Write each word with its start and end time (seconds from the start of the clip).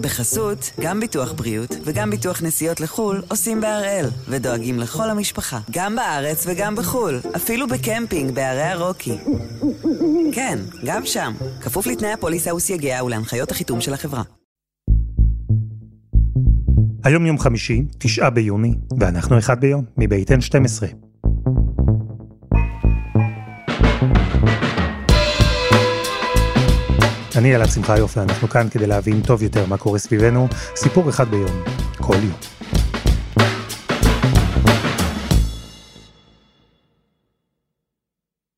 בחסות, 0.00 0.70
גם 0.80 1.00
ביטוח 1.00 1.32
בריאות 1.32 1.76
וגם 1.84 2.10
ביטוח 2.10 2.42
נסיעות 2.42 2.80
לחו"ל 2.80 3.22
עושים 3.28 3.60
בהראל, 3.60 4.06
ודואגים 4.28 4.78
לכל 4.78 5.10
המשפחה, 5.10 5.60
גם 5.70 5.96
בארץ 5.96 6.44
וגם 6.46 6.76
בחו"ל, 6.76 7.20
אפילו 7.36 7.66
בקמפינג 7.68 8.34
בערי 8.34 8.62
הרוקי. 8.62 9.18
כן, 10.32 10.58
גם 10.84 11.06
שם, 11.06 11.32
כפוף 11.60 11.86
לתנאי 11.86 12.12
הפוליסה 12.12 12.54
וסייגיה 12.54 13.04
ולהנחיות 13.04 13.50
החיתום 13.50 13.80
של 13.80 13.94
החברה. 13.94 14.22
היום 17.04 17.26
יום 17.26 17.38
חמישי, 17.38 17.82
תשעה 17.98 18.30
ביוני, 18.30 18.74
ואנחנו 19.00 19.38
אחד 19.38 19.60
ביום, 19.60 19.84
מבית 19.96 20.30
N12. 20.30 21.09
אני 27.40 27.56
אלעד 27.56 27.68
שמחיוף 27.68 28.16
ואנחנו 28.16 28.48
כאן 28.48 28.68
כדי 28.70 28.86
להבין 28.86 29.22
טוב 29.22 29.42
יותר 29.42 29.66
מה 29.66 29.78
קורה 29.78 29.98
סביבנו, 29.98 30.48
סיפור 30.76 31.10
אחד 31.10 31.28
ביום, 31.28 31.62
כל 31.96 32.14
יום. 32.14 32.36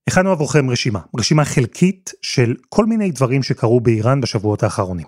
הכנו 0.09 0.31
עבורכם 0.31 0.71
רשימה, 0.71 1.01
רשימה 1.19 1.45
חלקית 1.45 2.13
של 2.23 2.55
כל 2.69 2.87
מיני 2.87 3.11
דברים 3.11 3.43
שקרו 3.43 3.81
באיראן 3.81 4.21
בשבועות 4.21 4.63
האחרונים. 4.63 5.07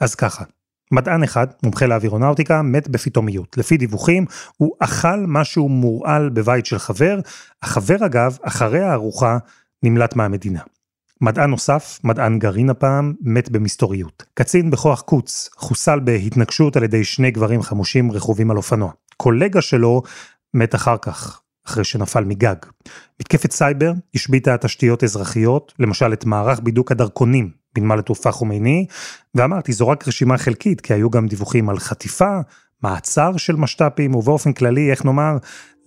אז 0.00 0.14
ככה, 0.14 0.44
מדען 0.92 1.22
אחד, 1.22 1.46
מומחה 1.62 1.86
לאווירונאוטיקה, 1.86 2.62
מת 2.62 2.88
בפתאומיות. 2.88 3.58
לפי 3.58 3.76
דיווחים, 3.76 4.26
הוא 4.56 4.72
אכל 4.78 5.24
משהו 5.26 5.68
מורעל 5.68 6.28
בבית 6.28 6.66
של 6.66 6.78
חבר, 6.78 7.20
החבר 7.62 8.06
אגב, 8.06 8.38
אחרי 8.42 8.80
הארוחה, 8.80 9.38
נמלט 9.82 10.16
מהמדינה. 10.16 10.60
מדען 11.22 11.50
נוסף, 11.50 12.00
מדען 12.04 12.38
גרעין 12.38 12.70
הפעם, 12.70 13.14
מת 13.20 13.50
במסתוריות. 13.50 14.22
קצין 14.34 14.70
בכוח 14.70 15.00
קוץ 15.00 15.50
חוסל 15.56 16.00
בהתנגשות 16.00 16.76
על 16.76 16.82
ידי 16.82 17.04
שני 17.04 17.30
גברים 17.30 17.62
חמושים 17.62 18.12
רכובים 18.12 18.50
על 18.50 18.56
אופנוע. 18.56 18.90
קולגה 19.16 19.60
שלו 19.60 20.02
מת 20.54 20.74
אחר 20.74 20.96
כך, 21.02 21.40
אחרי 21.66 21.84
שנפל 21.84 22.24
מגג. 22.24 22.56
מתקפת 23.20 23.52
סייבר 23.52 23.92
השביתה 24.14 24.56
תשתיות 24.56 25.04
אזרחיות, 25.04 25.72
למשל 25.78 26.12
את 26.12 26.24
מערך 26.24 26.60
בידוק 26.62 26.92
הדרכונים 26.92 27.50
בנמל 27.74 27.98
התעופה 27.98 28.32
חומייני, 28.32 28.86
ואמרתי, 29.34 29.72
זו 29.72 29.88
רק 29.88 30.08
רשימה 30.08 30.38
חלקית, 30.38 30.80
כי 30.80 30.94
היו 30.94 31.10
גם 31.10 31.26
דיווחים 31.26 31.68
על 31.68 31.78
חטיפה, 31.78 32.38
מעצר 32.82 33.36
של 33.36 33.56
משת"פים, 33.56 34.14
ובאופן 34.14 34.52
כללי, 34.52 34.90
איך 34.90 35.04
נאמר, 35.04 35.36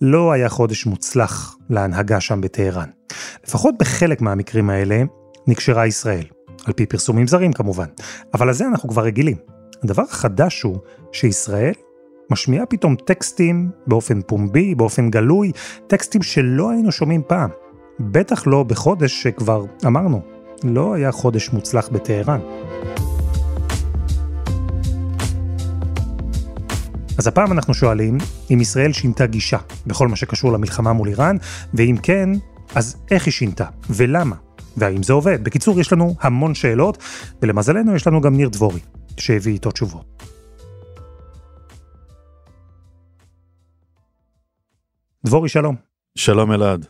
לא 0.00 0.32
היה 0.32 0.48
חודש 0.48 0.86
מוצלח 0.86 1.56
להנהגה 1.70 2.20
שם 2.20 2.40
בטהרן. 2.40 2.88
לפחות 3.46 3.74
בחלק 3.78 4.20
מהמקרים 4.20 4.70
האלה, 4.70 5.02
נקשרה 5.46 5.86
ישראל. 5.86 6.24
על 6.64 6.72
פי 6.72 6.86
פרסומים 6.86 7.26
זרים 7.26 7.52
כמובן. 7.52 7.86
אבל 8.34 8.50
לזה 8.50 8.66
אנחנו 8.66 8.88
כבר 8.88 9.02
רגילים. 9.02 9.36
הדבר 9.82 10.02
החדש 10.02 10.62
הוא 10.62 10.78
שישראל 11.12 11.72
משמיעה 12.30 12.66
פתאום 12.66 12.96
טקסטים 12.96 13.70
באופן 13.86 14.22
פומבי, 14.22 14.74
באופן 14.74 15.10
גלוי, 15.10 15.52
טקסטים 15.86 16.22
שלא 16.22 16.70
היינו 16.70 16.92
שומעים 16.92 17.22
פעם. 17.26 17.50
בטח 18.00 18.46
לא 18.46 18.62
בחודש 18.62 19.22
שכבר 19.22 19.64
אמרנו, 19.86 20.20
לא 20.64 20.94
היה 20.94 21.12
חודש 21.12 21.50
מוצלח 21.50 21.88
בטהרן. 21.88 22.40
אז 27.18 27.26
הפעם 27.26 27.52
אנחנו 27.52 27.74
שואלים 27.74 28.18
אם 28.50 28.60
ישראל 28.60 28.92
שינתה 28.92 29.26
גישה 29.26 29.58
בכל 29.86 30.08
מה 30.08 30.16
שקשור 30.16 30.52
למלחמה 30.52 30.92
מול 30.92 31.08
איראן, 31.08 31.36
ואם 31.74 31.96
כן, 32.02 32.30
אז 32.74 32.96
איך 33.10 33.26
היא 33.26 33.32
שינתה 33.32 33.64
ולמה? 33.90 34.45
והאם 34.76 35.02
זה 35.02 35.12
עובד? 35.12 35.44
בקיצור, 35.44 35.80
יש 35.80 35.92
לנו 35.92 36.14
המון 36.20 36.54
שאלות, 36.54 36.98
ולמזלנו 37.42 37.94
יש 37.94 38.06
לנו 38.06 38.20
גם 38.20 38.36
ניר 38.36 38.48
דבורי, 38.48 38.80
שהביא 39.16 39.52
איתו 39.52 39.70
תשובות. 39.70 40.22
דבורי, 45.24 45.48
שלום. 45.48 45.76
שלום 46.18 46.52
אלעד. 46.52 46.86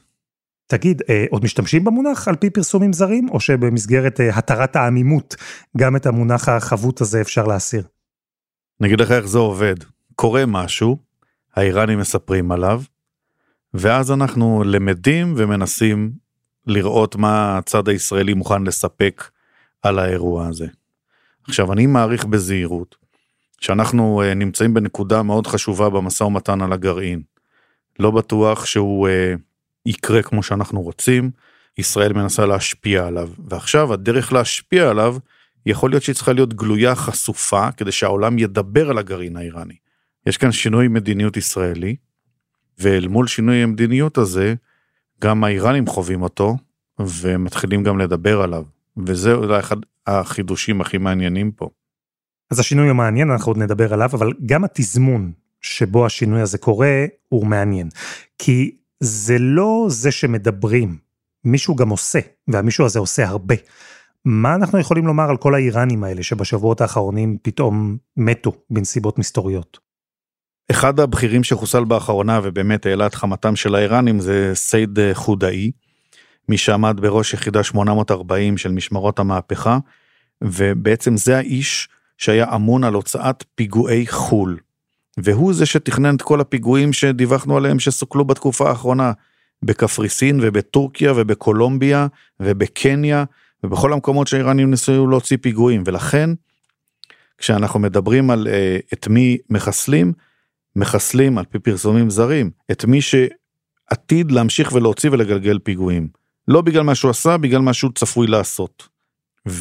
תגיד, 0.67 1.03
אה, 1.09 1.25
עוד 1.31 1.45
משתמשים 1.45 1.85
במונח 1.85 2.29
על 2.29 2.37
פי 2.37 2.51
פרסומים 2.51 2.93
זרים, 2.93 3.29
או 3.31 3.41
שבמסגרת 3.41 4.21
אה, 4.21 4.39
התרת 4.39 4.77
העמימות, 4.77 5.37
גם 5.77 5.97
את 5.97 6.07
המונח 6.07 6.49
החבוט 6.49 7.01
הזה 7.01 7.21
אפשר 7.21 7.47
להסיר? 7.47 7.83
נגיד 8.81 9.01
לך 9.01 9.11
איך 9.11 9.27
זה 9.27 9.39
עובד. 9.39 9.75
קורה 10.15 10.47
משהו, 10.47 10.97
האיראנים 11.57 11.99
מספרים 11.99 12.53
עליו, 12.53 12.83
ואז 13.75 14.13
אנחנו 14.13 14.63
למדים 14.67 15.35
ומנסים 15.37 16.13
לראות 16.67 17.17
מה 17.17 17.59
הצד 17.59 17.89
הישראלי 17.89 18.35
מוכן 18.35 18.65
לספק 18.65 19.31
על 19.83 19.99
האירוע 19.99 20.47
הזה. 20.47 20.67
עכשיו, 21.49 21.73
אני 21.73 21.87
מעריך 21.87 22.25
בזהירות 22.25 22.97
שאנחנו 23.61 24.23
uh, 24.23 24.35
נמצאים 24.35 24.75
בנקודה 24.75 25.23
מאוד 25.23 25.47
חשובה 25.47 25.91
במשא 25.91 26.25
ומתן 26.25 26.63
על 26.63 26.73
הגרעין. 26.73 27.23
לא 27.99 28.11
בטוח 28.11 28.67
שהוא 28.67 29.09
uh, 29.09 29.41
יקרה 29.87 30.23
כמו 30.23 30.43
שאנחנו 30.43 30.83
רוצים, 30.83 31.31
ישראל 31.79 32.13
מנסה 32.13 32.47
להשפיע 32.47 33.07
עליו, 33.07 33.31
ועכשיו 33.49 33.93
הדרך 33.93 34.33
להשפיע 34.33 34.91
עליו 34.91 35.17
יכול 35.67 35.91
להיות 35.91 36.03
שהיא 36.03 36.15
צריכה 36.15 36.33
להיות 36.33 36.55
גלויה 36.55 36.95
חשופה 36.95 37.73
כדי 37.73 37.93
שהעולם 37.93 38.39
ידבר 38.39 38.91
על 38.91 38.99
הגרעין 38.99 39.37
האיראני. 39.37 39.77
יש 40.27 40.37
כאן 40.37 40.53
שינוי 40.53 40.89
מדיניות 40.89 41.37
ישראלי, 41.37 41.97
ואל 42.79 43.09
מול 43.09 43.27
שינוי 43.27 43.57
המדיניות 43.57 44.19
הזה, 44.19 44.55
גם 45.23 45.45
האיראנים 45.45 45.87
חווים 45.87 46.23
אותו, 46.23 46.57
ומתחילים 46.99 47.83
גם 47.83 47.99
לדבר 47.99 48.43
עליו, 48.43 48.65
וזה 48.97 49.33
אולי 49.33 49.59
אחד 49.59 49.77
החידושים 50.07 50.81
הכי 50.81 50.99
מעניינים 50.99 51.51
פה. 51.51 51.69
אז 52.51 52.59
השינוי 52.59 52.89
הוא 52.89 52.97
מעניין, 52.97 53.31
אנחנו 53.31 53.51
עוד 53.51 53.59
נדבר 53.59 53.95
עליו, 53.95 54.11
אבל 54.13 54.33
גם 54.47 54.65
התזמון 54.65 55.33
שבו 55.61 56.07
השינוי 56.07 56.41
הזה 56.41 56.59
קורה, 56.59 57.05
הוא 57.29 57.47
מעניין. 57.47 57.89
כי 58.39 58.77
זה 59.01 59.39
לא 59.39 59.87
זה 59.89 60.11
שמדברים, 60.11 60.97
מישהו 61.45 61.77
גם 61.77 61.89
עושה, 61.89 62.19
והמישהו 62.49 62.85
הזה 62.85 62.99
עושה 62.99 63.29
הרבה. 63.29 63.55
מה 64.25 64.55
אנחנו 64.55 64.79
יכולים 64.79 65.07
לומר 65.07 65.31
על 65.31 65.37
כל 65.37 65.55
האיראנים 65.55 66.05
האלה 66.05 66.23
שבשבועות 66.23 66.81
האחרונים 66.81 67.39
פתאום 67.43 67.97
מתו 68.17 68.53
בנסיבות 68.71 69.19
מסתוריות? 69.19 69.86
אחד 70.71 71.01
הבכירים 71.01 71.45
שחוסל 71.45 71.85
באחרונה 71.85 72.41
ובאמת 72.43 72.87
העלה 72.87 73.07
את 73.07 73.15
חמתם 73.15 73.57
של 73.57 73.75
האיראנים 73.75 74.21
זה 74.21 74.51
סייד 74.55 74.99
חודאי, 75.13 75.71
מי 76.49 76.59
שעמד 76.59 77.01
בראש 77.01 77.35
יחידה 77.35 77.63
840 77.63 78.59
של 78.59 78.73
משמרות 78.73 79.19
המהפכה, 79.19 79.79
ובעצם 80.45 81.17
זה 81.17 81.37
האיש 81.37 81.89
שהיה 82.19 82.55
אמון 82.55 82.85
על 82.85 82.95
הוצאת 82.95 83.45
פיגועי 83.55 84.07
חו"ל. 84.07 84.59
והוא 85.17 85.55
זה 85.55 85.67
שתכנן 85.67 86.17
את 86.17 86.23
כל 86.23 86.41
הפיגועים 86.41 86.93
שדיווחנו 86.93 87.57
עליהם 87.57 87.79
שסוכלו 87.79 88.25
בתקופה 88.25 88.69
האחרונה, 88.69 89.13
בקפריסין 89.63 90.39
ובטורקיה 90.43 91.13
ובקולומביה 91.17 92.07
ובקניה 92.41 93.25
ובכל 93.65 93.93
המקומות 93.93 94.27
שהאיראנים 94.27 94.71
ניסו 94.71 95.07
להוציא 95.07 95.37
פיגועים, 95.41 95.83
ולכן 95.87 96.31
כשאנחנו 97.39 97.81
מדברים 97.81 98.31
על 98.31 98.47
uh, 98.47 98.87
את 98.93 99.09
מי 99.09 99.39
מחסלים, 99.51 100.13
מחסלים 100.77 101.39
על 101.39 101.45
פי 101.45 101.59
פרסומים 101.59 102.11
זרים 102.11 102.51
את 102.71 102.85
מי 102.85 102.99
שעתיד 103.01 104.31
להמשיך 104.31 104.73
ולהוציא 104.73 105.11
ולגלגל 105.11 105.59
פיגועים. 105.59 106.09
לא 106.49 106.61
בגלל 106.61 106.83
מה 106.83 106.95
שהוא 106.95 107.11
עשה, 107.11 107.37
בגלל 107.37 107.61
מה 107.61 107.73
שהוא 107.73 107.93
צפוי 107.95 108.27
לעשות. 108.27 108.89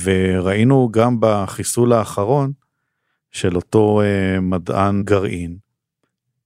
וראינו 0.04 0.90
גם 0.92 1.18
בחיסול 1.20 1.94
האחרון 1.94 2.52
של 3.32 3.56
אותו 3.56 4.02
אה, 4.02 4.40
מדען 4.40 5.04
גרעין, 5.04 5.58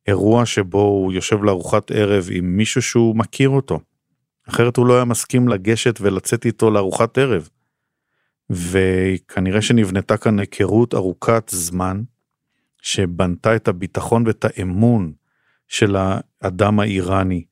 אירוע 0.08 0.46
שבו 0.46 0.82
הוא 0.82 1.14
יושב 1.14 1.44
לארוחת 1.44 1.92
ערב 1.92 2.28
עם 2.32 2.58
מישהו 2.58 2.82
שהוא 2.82 3.16
מכיר 3.16 3.50
אותו. 3.50 3.80
אחרת 4.50 4.78
הוא 4.78 4.88
לא 4.88 4.96
היה 4.96 5.06
מסכים 5.06 5.48
לגשת 5.48 6.00
ולצאת 6.02 6.46
איתו 6.46 6.72
לארוחת 6.72 7.18
ערב. 7.18 7.50
וכנראה 8.50 9.62
שנבנתה 9.62 10.18
כאן 10.18 10.40
היכרות 10.40 10.94
ארוכת 10.94 11.50
זמן, 11.54 12.02
שבנתה 12.82 13.56
את 13.56 13.68
הביטחון 13.68 14.28
ואת 14.28 14.46
האמון 14.46 15.14
של 15.68 15.96
האדם 16.42 16.80
האיראני 16.80 17.44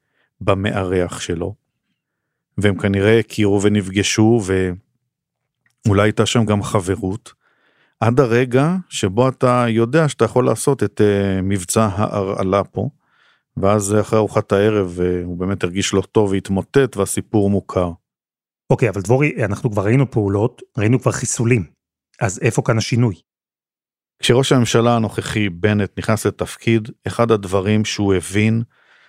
במארח 0.41 1.19
שלו. 1.19 1.55
והם 2.57 2.77
כנראה 2.77 3.19
הכירו 3.19 3.61
ונפגשו 3.61 4.41
ואולי 5.85 6.01
הייתה 6.03 6.25
שם 6.25 6.45
גם 6.45 6.63
חברות. 6.63 7.33
עד 7.99 8.19
הרגע 8.19 8.75
שבו 8.89 9.29
אתה 9.29 9.65
יודע 9.69 10.09
שאתה 10.09 10.25
יכול 10.25 10.45
לעשות 10.45 10.83
את 10.83 11.01
uh, 11.01 11.41
מבצע 11.43 11.85
ההרעלה 11.85 12.63
פה. 12.63 12.89
ואז 13.57 13.95
אחרי 14.01 14.19
ארוחת 14.19 14.51
הערב 14.51 14.99
uh, 14.99 15.25
הוא 15.25 15.37
באמת 15.37 15.63
הרגיש 15.63 15.93
לא 15.93 16.01
טוב 16.01 16.31
והתמוטט 16.31 16.97
והסיפור 16.97 17.49
מוכר. 17.49 17.91
אוקיי, 18.69 18.87
okay, 18.87 18.91
אבל 18.91 19.01
דבורי, 19.01 19.45
אנחנו 19.45 19.71
כבר 19.71 19.85
ראינו 19.85 20.11
פעולות, 20.11 20.61
ראינו 20.77 20.99
כבר 20.99 21.11
חיסולים. 21.11 21.63
אז 22.21 22.39
איפה 22.41 22.61
כאן 22.61 22.77
השינוי? 22.77 23.15
כשראש 24.19 24.51
הממשלה 24.51 24.95
הנוכחי 24.95 25.49
בנט 25.49 25.91
נכנס 25.97 26.25
לתפקיד, 26.25 26.89
אחד 27.07 27.31
הדברים 27.31 27.85
שהוא 27.85 28.13
הבין 28.13 28.63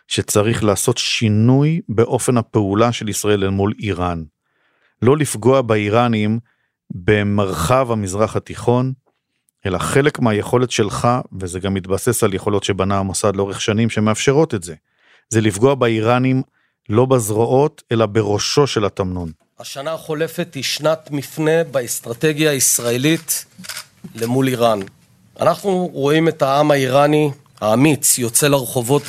שצריך 0.09 0.65
לעשות 0.65 0.99
שינוי 0.99 1.81
באופן 1.89 2.37
הפעולה 2.37 2.93
של 2.93 3.09
ישראל 3.09 3.45
אל 3.45 3.51
מול 3.51 3.75
איראן. 3.79 4.23
לא 5.03 5.17
לפגוע 5.17 5.63
באיראנים 5.63 6.39
במרחב 6.91 7.93
המזרח 7.93 8.37
התיכון, 8.37 8.93
אלא 9.67 9.79
חלק 9.79 10.19
מהיכולת 10.19 10.71
שלך, 10.71 11.09
וזה 11.41 11.61
גם 11.61 11.75
מתבסס 11.75 12.25
על 12.25 12.35
יכולות 12.35 12.65
שבנה 12.65 12.99
המוסד 12.99 13.37
לאורך 13.37 13.61
שנים 13.61 13.91
שמאפשרות 13.91 14.55
את 14.55 14.63
זה, 14.63 14.75
זה 15.29 15.41
לפגוע 15.41 15.75
באיראנים 15.75 16.43
לא 16.89 17.07
בזרועות, 17.07 17.83
אלא 17.93 18.07
בראשו 18.07 18.67
של 18.67 18.85
התמנון. 18.85 19.33
השנה 19.59 19.93
החולפת 19.93 20.55
היא 20.55 20.63
שנת 20.63 21.11
מפנה 21.11 21.65
באסטרטגיה 21.65 22.51
הישראלית 22.51 23.45
למול 24.15 24.49
איראן. 24.49 24.81
אנחנו 25.41 25.91
רואים 25.93 26.29
את 26.29 26.43
העם 26.43 26.71
האיראני 26.71 27.31
האמיץ 27.61 28.19
יוצא 28.19 28.49
לרחובות 28.49 29.03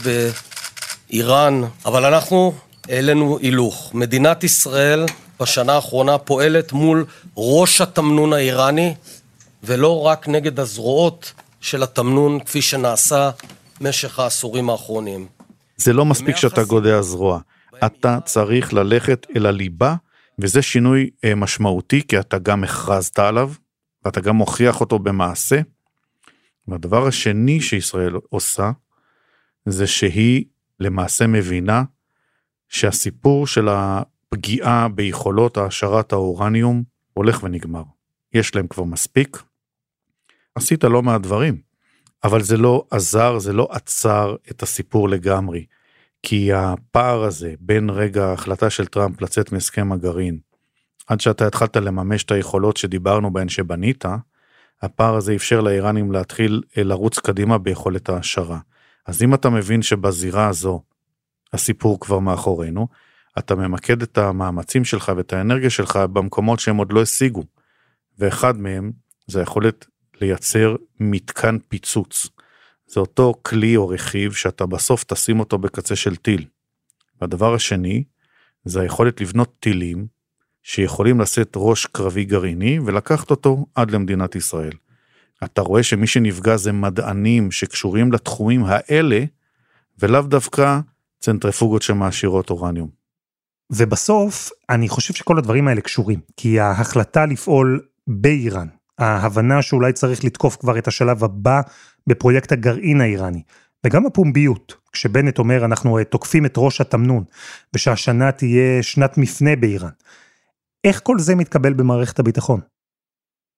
באיראן, 1.10 1.62
אבל 1.86 2.06
אנחנו 2.06 2.54
העלינו 2.90 3.38
הילוך. 3.42 3.92
מדינת 3.94 4.44
ישראל 4.44 5.06
בשנה 5.40 5.74
האחרונה 5.74 6.18
פועלת 6.18 6.74
מול 6.74 7.06
ראש 7.38 7.82
התמנון 7.82 8.34
האיראני, 8.34 8.96
ולא 9.64 10.02
רק 10.02 10.28
נגד 10.28 10.60
הזרועות 10.60 11.34
של 11.62 11.84
התמנון, 11.84 12.40
כפי 12.40 12.62
שנעשה 12.62 13.30
במשך 13.82 14.20
העשורים 14.20 14.70
האחרונים. 14.70 15.28
זה 15.78 15.94
לא 15.94 16.06
מספיק 16.06 16.36
שאתה 16.36 16.64
גודע 16.64 17.02
זרוע, 17.02 17.40
אתה 17.86 18.18
צריך 18.26 18.74
ללכת 18.74 19.28
אל 19.36 19.46
הליבה, 19.46 19.96
וזה 20.40 20.62
שינוי 20.62 21.10
אה, 21.24 21.36
משמעותי, 21.36 22.02
כי 22.08 22.20
אתה 22.20 22.38
גם 22.38 22.64
הכרזת 22.64 23.20
עליו, 23.20 23.52
ואתה 24.06 24.22
גם 24.22 24.36
מוכיח 24.36 24.82
אותו 24.82 25.00
במעשה. 25.00 25.62
והדבר 26.72 27.08
השני 27.08 27.62
שישראל 27.62 28.16
עושה, 28.30 28.72
זה 29.66 29.88
שהיא 29.88 30.46
למעשה 30.80 31.28
מבינה 31.28 31.84
שהסיפור 32.70 33.48
של 33.48 33.68
הפגיעה 33.70 34.88
ביכולות 34.88 35.58
העשרת 35.58 36.14
האורניום 36.14 36.84
הולך 37.14 37.44
ונגמר. 37.44 37.84
יש 38.34 38.56
להם 38.56 38.68
כבר 38.68 38.84
מספיק. 38.84 39.44
עשית 40.56 40.84
לא 40.84 41.02
מעט 41.02 41.22
דברים, 41.22 41.62
אבל 42.24 42.42
זה 42.42 42.58
לא 42.58 42.86
עזר, 42.92 43.40
זה 43.40 43.54
לא 43.54 43.68
עצר 43.72 44.36
את 44.52 44.64
הסיפור 44.64 45.10
לגמרי. 45.10 45.66
כי 46.24 46.54
הפער 46.54 47.24
הזה 47.24 47.54
בין 47.60 47.90
רגע 47.90 48.26
ההחלטה 48.26 48.70
של 48.70 48.86
טראמפ 48.86 49.22
לצאת 49.22 49.52
מהסכם 49.52 49.92
הגרעין, 49.92 50.40
עד 51.08 51.22
שאתה 51.22 51.48
התחלת 51.48 51.78
לממש 51.78 52.24
את 52.24 52.32
היכולות 52.32 52.78
שדיברנו 52.78 53.34
בהן 53.34 53.50
שבנית, 53.50 54.06
הפער 54.82 55.16
הזה 55.16 55.36
אפשר 55.36 55.62
לאיראנים 55.62 56.12
להתחיל 56.12 56.62
אה, 56.78 56.84
לרוץ 56.84 57.20
קדימה 57.20 57.58
ביכולת 57.58 58.10
ההשערה. 58.10 58.60
אז 59.06 59.24
אם 59.24 59.34
אתה 59.34 59.50
מבין 59.50 59.82
שבזירה 59.82 60.48
הזו 60.48 60.82
הסיפור 61.54 62.00
כבר 62.00 62.20
מאחורינו, 62.20 62.88
אתה 63.40 63.56
ממקד 63.56 64.02
את 64.02 64.18
המאמצים 64.18 64.86
שלך 64.86 65.12
ואת 65.18 65.34
האנרגיה 65.34 65.70
שלך 65.70 65.96
במקומות 65.96 66.60
שהם 66.60 66.78
עוד 66.78 66.94
לא 66.94 67.02
השיגו. 67.02 67.44
ואחד 68.20 68.58
מהם 68.58 68.92
זה 69.28 69.40
היכולת 69.40 69.86
לייצר 70.22 70.76
מתקן 71.00 71.58
פיצוץ. 71.68 72.28
זה 72.88 73.00
אותו 73.00 73.34
כלי 73.42 73.76
או 73.76 73.88
רכיב 73.88 74.34
שאתה 74.34 74.66
בסוף 74.66 75.04
תשים 75.04 75.40
אותו 75.40 75.58
בקצה 75.58 75.96
של 75.96 76.16
טיל. 76.16 76.46
והדבר 77.22 77.54
השני, 77.54 78.04
זה 78.66 78.82
היכולת 78.82 79.22
לבנות 79.22 79.56
טילים 79.60 80.08
שיכולים 80.64 81.22
לשאת 81.22 81.54
ראש 81.56 81.86
קרבי 81.86 82.26
גרעיני 82.26 82.80
ולקחת 82.86 83.32
אותו 83.32 83.66
עד 83.76 83.92
למדינת 83.92 84.36
ישראל. 84.36 84.74
אתה 85.44 85.62
רואה 85.62 85.84
שמי 85.84 86.08
שנפגע 86.08 86.58
זה 86.58 86.72
מדענים 86.72 87.52
שקשורים 87.52 88.12
לתחומים 88.12 88.64
האלה, 88.66 89.24
ולאו 90.00 90.22
דווקא 90.22 90.80
צנטריפוגות 91.20 91.82
שמעשירות 91.82 92.50
אורניום. 92.50 92.90
ובסוף, 93.72 94.50
אני 94.70 94.90
חושב 94.90 95.14
שכל 95.14 95.38
הדברים 95.38 95.68
האלה 95.68 95.82
קשורים, 95.82 96.20
כי 96.38 96.60
ההחלטה 96.60 97.26
לפעול 97.26 97.82
באיראן, 98.08 98.68
ההבנה 98.98 99.62
שאולי 99.62 99.94
צריך 99.94 100.24
לתקוף 100.24 100.56
כבר 100.56 100.78
את 100.78 100.88
השלב 100.88 101.24
הבא 101.24 101.62
בפרויקט 102.08 102.52
הגרעין 102.52 103.02
האיראני, 103.02 103.44
וגם 103.86 104.06
הפומביות, 104.06 104.76
כשבנט 104.92 105.40
אומר 105.40 105.66
אנחנו 105.66 105.98
אה, 105.98 106.04
תוקפים 106.04 106.46
את 106.46 106.54
ראש 106.58 106.82
התמנון, 106.82 107.24
ושהשנה 107.74 108.32
תהיה 108.32 108.84
שנת 108.84 109.18
מפנה 109.18 109.56
באיראן. 109.56 109.90
איך 110.84 111.00
כל 111.04 111.20
זה 111.20 111.36
מתקבל 111.36 111.74
במערכת 111.74 112.20
הביטחון? 112.20 112.60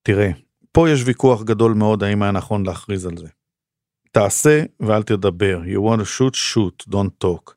תראה, 0.04 0.30
פה 0.72 0.90
יש 0.90 1.02
ויכוח 1.06 1.44
גדול 1.44 1.74
מאוד 1.74 2.04
האם 2.04 2.24
היה 2.24 2.32
נכון 2.32 2.66
להכריז 2.66 3.06
על 3.06 3.18
זה. 3.18 3.28
תעשה 4.12 4.64
ואל 4.80 5.04
תדבר, 5.04 5.62
you 5.66 5.80
want 5.80 6.02
to 6.02 6.06
shoot, 6.06 6.36
shoot, 6.36 6.94
don't 6.94 7.26
talk. 7.26 7.54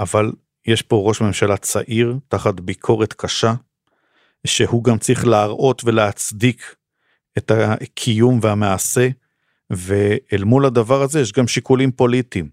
אבל 0.00 0.32
יש 0.66 0.82
פה 0.82 1.02
ראש 1.06 1.20
ממשלה 1.20 1.56
צעיר, 1.56 2.18
תחת 2.28 2.60
ביקורת 2.60 3.12
קשה, 3.12 3.54
שהוא 4.46 4.84
גם 4.84 4.98
צריך 4.98 5.26
להראות 5.26 5.82
ולהצדיק 5.84 6.74
את 7.38 7.50
הקיום 7.50 8.38
והמעשה, 8.42 9.08
ואל 9.70 10.44
מול 10.44 10.66
הדבר 10.66 11.02
הזה 11.02 11.20
יש 11.20 11.32
גם 11.32 11.48
שיקולים 11.48 11.92
פוליטיים. 11.92 12.48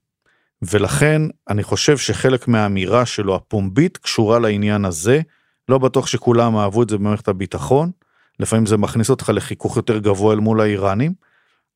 ולכן 0.61 1.21
אני 1.49 1.63
חושב 1.63 1.97
שחלק 1.97 2.47
מהאמירה 2.47 3.05
שלו 3.05 3.35
הפומבית 3.35 3.97
קשורה 3.97 4.39
לעניין 4.39 4.85
הזה, 4.85 5.21
לא 5.71 5.77
בטוח 5.77 6.07
שכולם 6.07 6.57
אהבו 6.57 6.83
את 6.83 6.89
זה 6.89 6.97
במערכת 6.97 7.27
הביטחון, 7.27 7.91
לפעמים 8.39 8.65
זה 8.65 8.77
מכניס 8.77 9.09
אותך 9.09 9.29
לחיכוך 9.33 9.77
יותר 9.77 9.97
גבוה 9.97 10.33
אל 10.33 10.39
מול 10.39 10.61
האיראנים, 10.61 11.13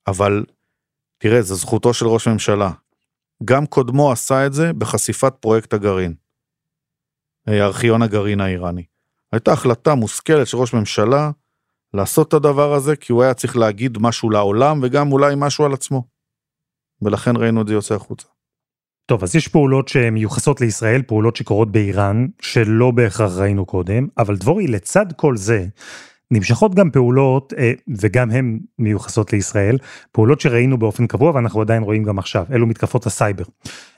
אבל 0.08 0.44
תראה, 1.18 1.42
זו 1.42 1.56
זכותו 1.56 1.94
של 1.94 2.08
ראש 2.08 2.28
ממשלה. 2.28 2.72
גם 3.44 3.66
קודמו 3.66 4.12
עשה 4.12 4.46
את 4.46 4.54
זה 4.54 4.74
בחשיפת 4.74 5.34
פרויקט 5.40 5.74
הגרעין. 5.74 6.14
ארכיון 7.48 8.02
הגרעין 8.02 8.42
האיראני. 8.42 8.84
הייתה 9.32 9.52
החלטה 9.54 9.96
מושכלת 9.96 10.48
של 10.48 10.58
ראש 10.58 10.74
ממשלה 10.74 11.32
לעשות 11.94 12.28
את 12.28 12.34
הדבר 12.34 12.74
הזה, 12.74 12.96
כי 12.96 13.12
הוא 13.12 13.24
היה 13.24 13.34
צריך 13.34 13.58
להגיד 13.58 13.98
משהו 13.98 14.30
לעולם 14.30 14.80
וגם 14.84 15.12
אולי 15.12 15.34
משהו 15.38 15.66
על 15.66 15.74
עצמו. 15.74 16.08
ולכן 17.02 17.36
ראינו 17.36 17.62
את 17.62 17.68
זה 17.68 17.74
יוצא 17.74 17.96
החוצה. 17.96 18.28
טוב, 19.06 19.24
אז 19.24 19.36
יש 19.36 19.48
פעולות 19.48 19.88
שמיוחסות 19.88 20.62
לישראל, 20.62 21.02
פעולות 21.02 21.36
שקורות 21.36 21.72
באיראן, 21.72 22.26
שלא 22.42 22.92
בהכרח 22.92 23.32
ראינו 23.38 23.66
קודם, 23.66 24.08
אבל 24.18 24.38
דבורי, 24.38 24.68
לצד 24.68 25.06
כל 25.16 25.38
זה, 25.38 25.66
נמשכות 26.32 26.76
גם 26.76 26.92
פעולות, 26.92 27.54
אה, 27.58 27.72
וגם 27.98 28.32
הן 28.32 28.60
מיוחסות 28.80 29.34
לישראל, 29.34 29.78
פעולות 30.12 30.42
שראינו 30.42 30.78
באופן 30.78 31.08
קבוע 31.08 31.32
ואנחנו 31.32 31.62
עדיין 31.62 31.84
רואים 31.84 32.04
גם 32.04 32.20
עכשיו, 32.20 32.46
אלו 32.52 32.68
מתקפות 32.68 33.06
הסייבר. 33.06 33.44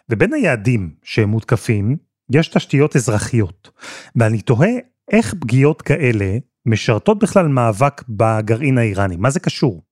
ובין 0.09 0.33
היעדים 0.33 0.89
שהם 1.03 1.29
מותקפים, 1.29 1.97
יש 2.31 2.47
תשתיות 2.47 2.95
אזרחיות. 2.95 3.69
ואני 4.15 4.41
תוהה 4.41 4.71
איך 5.11 5.35
פגיעות 5.39 5.81
כאלה 5.81 6.37
משרתות 6.65 7.19
בכלל 7.19 7.47
מאבק 7.47 8.03
בגרעין 8.09 8.77
האיראני, 8.77 9.15
מה 9.15 9.29
זה 9.29 9.39
קשור? 9.39 9.86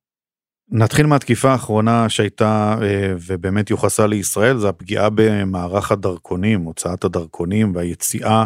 נתחיל 0.70 1.06
מהתקיפה 1.06 1.52
האחרונה 1.52 2.10
שהייתה 2.10 2.76
אה, 2.82 3.14
ובאמת 3.28 3.70
יוחסה 3.70 4.08
לישראל, 4.08 4.58
זה 4.58 4.70
הפגיעה 4.70 5.10
במערך 5.16 5.92
הדרכונים, 5.92 6.62
הוצאת 6.62 7.04
הדרכונים 7.04 7.76
והיציאה 7.76 8.46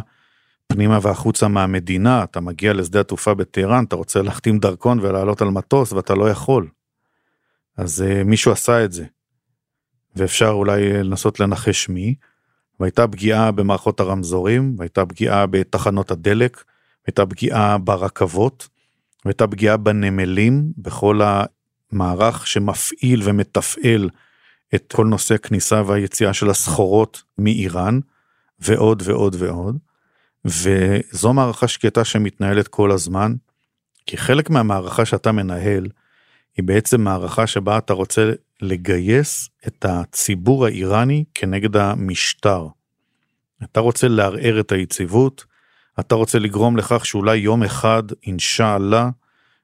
פנימה 0.68 1.00
והחוצה 1.02 1.48
מהמדינה, 1.48 2.24
אתה 2.24 2.40
מגיע 2.40 2.74
לשדה 2.74 3.00
התעופה 3.00 3.34
בטהרן, 3.34 3.84
אתה 3.84 3.96
רוצה 3.96 4.22
להחתים 4.22 4.60
דרכון 4.60 5.00
ולעלות 5.00 5.42
על 5.42 5.50
מטוס 5.50 5.94
ואתה 5.94 6.16
לא 6.16 6.30
יכול. 6.30 6.68
אז 7.78 8.06
uh, 8.08 8.24
מישהו 8.24 8.52
עשה 8.52 8.86
את 8.86 8.92
זה. 8.92 9.06
ואפשר 10.16 10.50
אולי 10.50 11.04
לנסות 11.04 11.40
לנחש 11.40 11.90
מי. 11.90 12.16
והייתה 12.80 13.08
פגיעה 13.08 13.52
במערכות 13.52 14.00
הרמזורים, 14.00 14.76
והייתה 14.78 15.06
פגיעה 15.06 15.46
בתחנות 15.46 16.12
הדלק, 16.12 16.64
והייתה 17.08 17.26
פגיעה 17.26 17.78
ברכבות, 17.78 18.68
והייתה 19.26 19.48
פגיעה 19.48 19.78
בנמלים, 19.78 20.72
בכל 20.78 21.22
המערך 21.92 22.48
שמפעיל 22.48 23.22
ומתפעל 23.24 24.10
את 24.76 24.94
כל 24.96 25.06
נושא 25.06 25.36
הכניסה 25.36 25.82
והיציאה 25.86 26.34
של 26.34 26.50
הסחורות 26.50 27.24
מאיראן, 27.38 28.00
ועוד 28.60 29.04
ועוד 29.06 29.36
ועוד. 29.40 29.78
וזו 30.46 31.34
מערכה 31.34 31.68
שקטה 31.68 32.06
שמתנהלת 32.06 32.68
כל 32.68 32.92
הזמן, 32.92 33.34
כי 34.06 34.18
חלק 34.18 34.50
מהמערכה 34.50 35.06
שאתה 35.06 35.32
מנהל, 35.32 35.88
היא 36.58 36.64
בעצם 36.64 37.02
מערכה 37.02 37.48
שבה 37.48 37.78
אתה 37.78 37.94
רוצה 37.94 38.32
לגייס 38.62 39.50
את 39.68 39.86
הציבור 39.90 40.66
האיראני 40.66 41.24
כנגד 41.34 41.78
המשטר. 41.78 42.68
אתה 43.64 43.80
רוצה 43.80 44.08
לערער 44.08 44.60
את 44.60 44.72
היציבות, 44.72 45.46
אתה 46.00 46.16
רוצה 46.16 46.40
לגרום 46.40 46.78
לכך 46.78 47.06
שאולי 47.06 47.38
יום 47.38 47.64
אחד, 47.64 48.04
אינשאללה, 48.24 49.10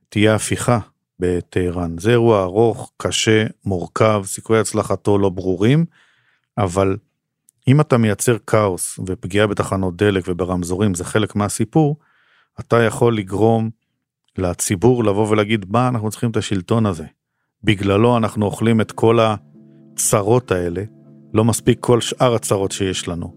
תהיה 0.09 0.35
הפיכה 0.35 0.79
בטהרן. 1.19 1.97
זה 1.97 2.11
אירוע 2.11 2.43
ארוך, 2.43 2.91
קשה, 2.97 3.45
מורכב, 3.65 4.21
סיכויי 4.25 4.59
הצלחתו 4.59 5.17
לא 5.17 5.29
ברורים, 5.29 5.85
אבל 6.57 6.97
אם 7.67 7.81
אתה 7.81 7.97
מייצר 7.97 8.37
כאוס 8.47 8.99
ופגיעה 9.07 9.47
בתחנות 9.47 9.95
דלק 9.95 10.23
וברמזורים 10.27 10.93
זה 10.93 11.05
חלק 11.05 11.35
מהסיפור, 11.35 11.97
אתה 12.59 12.83
יכול 12.83 13.17
לגרום 13.17 13.69
לציבור 14.37 15.03
לבוא 15.03 15.29
ולהגיד 15.29 15.65
מה 15.69 15.87
אנחנו 15.87 16.09
צריכים 16.09 16.31
את 16.31 16.37
השלטון 16.37 16.85
הזה. 16.85 17.05
בגללו 17.63 18.17
אנחנו 18.17 18.45
אוכלים 18.45 18.81
את 18.81 18.91
כל 18.91 19.19
הצרות 19.19 20.51
האלה, 20.51 20.83
לא 21.33 21.43
מספיק 21.43 21.77
כל 21.79 22.01
שאר 22.01 22.35
הצרות 22.35 22.71
שיש 22.71 23.07
לנו. 23.07 23.35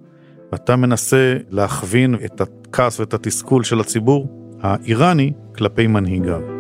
ואתה 0.53 0.77
מנסה 0.77 1.37
להכווין 1.51 2.15
את 2.25 2.41
הכעס 2.41 3.01
ואת 3.01 3.15
התסכול 3.15 3.65
של 3.65 3.81
הציבור 3.81 4.29
האיראני 4.61 5.33
כלפי 5.55 5.87
מנהיגיו. 5.87 6.58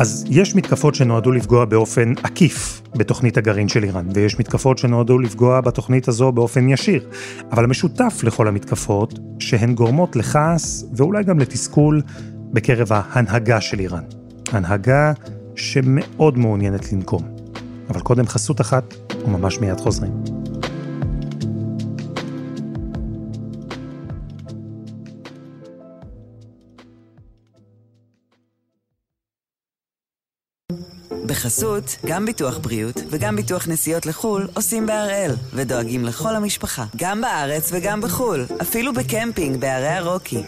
אז 0.00 0.24
יש 0.30 0.54
מתקפות 0.54 0.94
שנועדו 0.94 1.32
לפגוע 1.32 1.64
באופן 1.64 2.12
עקיף 2.22 2.82
בתוכנית 2.96 3.36
הגרעין 3.36 3.68
של 3.68 3.84
איראן, 3.84 4.08
ויש 4.14 4.40
מתקפות 4.40 4.78
שנועדו 4.78 5.18
לפגוע 5.18 5.60
בתוכנית 5.60 6.08
הזו 6.08 6.32
באופן 6.32 6.68
ישיר. 6.68 7.08
אבל 7.52 7.64
המשותף 7.64 8.20
לכל 8.22 8.48
המתקפות, 8.48 9.18
שהן 9.38 9.74
גורמות 9.74 10.16
לכעס 10.16 10.84
ואולי 10.92 11.24
גם 11.24 11.38
לתסכול 11.38 12.02
בקרב 12.52 12.88
ההנהגה 12.90 13.60
של 13.60 13.80
איראן. 13.80 14.04
הנהגה 14.52 15.12
שמאוד 15.56 16.38
מעוניינת 16.38 16.92
לנקום. 16.92 17.22
אבל 17.90 18.00
קודם 18.00 18.26
חסות 18.26 18.60
אחת, 18.60 18.94
וממש 19.24 19.58
מיד 19.58 19.80
חוזרים. 19.80 20.39
בחסות, 31.40 31.96
גם 32.06 32.26
ביטוח 32.26 32.58
בריאות 32.58 33.00
וגם 33.10 33.36
ביטוח 33.36 33.68
נסיעות 33.68 34.06
לחו"ל 34.06 34.48
עושים 34.54 34.86
בהראל, 34.86 35.30
ודואגים 35.54 36.04
לכל 36.04 36.36
המשפחה, 36.36 36.84
גם 36.96 37.20
בארץ 37.20 37.70
וגם 37.72 38.00
בחו"ל, 38.00 38.44
אפילו 38.62 38.92
בקמפינג 38.92 39.60
בערי 39.60 39.88
הרוקי. 39.88 40.42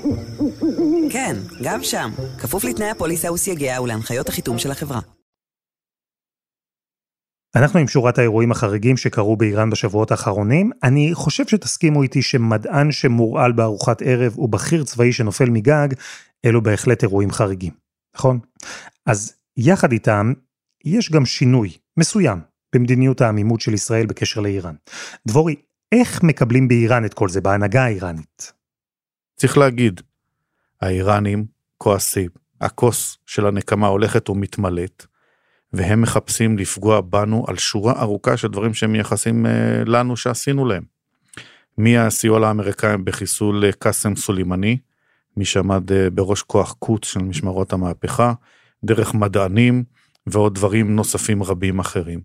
כן, 1.11 1.37
גם 1.63 1.83
שם, 1.83 2.11
כפוף 2.39 2.65
לתנאי 2.65 2.91
הפוליסה 2.91 3.33
וסייגיה 3.33 3.83
ולהנחיות 3.83 4.29
החיתום 4.29 4.59
של 4.59 4.71
החברה. 4.71 5.01
אנחנו 7.57 7.81
עם 7.81 7.89
שורת 7.89 8.19
האירועים 8.19 8.53
החריגים 8.53 8.97
שקרו 8.97 9.37
באיראן 9.37 9.71
בשבועות 9.71 10.11
האחרונים. 10.11 10.71
אני 10.83 11.11
חושב 11.15 11.47
שתסכימו 11.47 12.03
איתי 12.03 12.23
שמדען 12.23 12.93
שמורעל 12.93 13.53
בארוחת 13.53 14.03
ערב 14.03 14.39
ובכיר 14.39 14.85
צבאי 14.85 15.13
שנופל 15.13 15.51
מגג, 15.51 15.89
אלו 16.45 16.63
בהחלט 16.63 17.03
אירועים 17.03 17.31
חריגים, 17.31 17.73
נכון? 18.17 18.39
אז 19.07 19.33
יחד 19.57 19.93
איתם, 19.93 20.33
יש 20.85 21.11
גם 21.11 21.27
שינוי 21.27 21.77
מסוים 21.97 22.41
במדיניות 22.75 23.21
העמימות 23.21 23.61
של 23.61 23.75
ישראל 23.75 24.07
בקשר 24.07 24.41
לאיראן. 24.41 24.75
דבורי, 25.27 25.55
איך 25.93 26.23
מקבלים 26.23 26.69
באיראן 26.69 27.05
את 27.05 27.15
כל 27.15 27.29
זה, 27.29 27.41
בהנהגה 27.41 27.85
האיראנית? 27.85 28.53
צריך 29.37 29.59
להגיד, 29.59 30.01
האיראנים 30.81 31.45
כועסים, 31.79 32.29
הכוס 32.61 33.19
של 33.27 33.47
הנקמה 33.47 33.87
הולכת 33.87 34.29
ומתמלאת, 34.29 35.07
והם 35.73 36.03
מחפשים 36.03 36.59
לפגוע 36.59 37.01
בנו 37.01 37.45
על 37.49 37.57
שורה 37.57 38.01
ארוכה 38.01 38.37
של 38.37 38.49
דברים 38.49 38.75
שהם 38.75 38.93
מייחסים 38.93 39.47
אה, 39.47 39.83
לנו 39.87 40.17
שעשינו 40.17 40.65
להם. 40.65 40.83
מהסיוע 41.79 42.39
לאמריקאים 42.41 43.05
בחיסול 43.05 43.65
אה, 43.65 43.73
קאסם 43.73 44.17
סולימני, 44.17 44.79
מי 45.37 45.45
שעמד 45.45 45.93
אה, 45.93 46.11
בראש 46.11 46.43
כוח 46.43 46.77
קוץ 46.79 47.05
של 47.05 47.21
משמרות 47.21 47.73
המהפכה, 47.73 48.33
דרך 48.85 49.15
מדענים 49.15 49.85
ועוד 50.27 50.55
דברים 50.55 50.97
נוספים 50.97 51.43
רבים 51.43 51.79
אחרים. 51.79 52.21